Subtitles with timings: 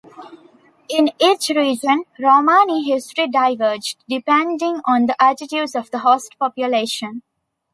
[0.89, 7.21] In each region, Romani history diverged, depending on the attitudes of the host population.